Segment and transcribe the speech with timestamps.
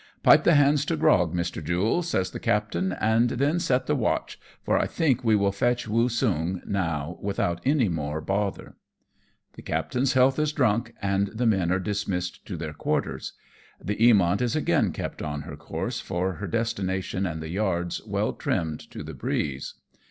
[0.23, 1.63] "Pipe the hands to grog, Mr.
[1.63, 5.87] Jule/' says the captain," and then set the watch, for I think we will fetch
[5.87, 8.73] Woosung now without any more bother."
[9.53, 13.33] The captain's health is drunk, and the men are dismissed to their quarters.
[13.79, 18.33] The Eamont is again kept on her course for her destination, and the yards well
[18.33, 19.75] trimmed to the breeze.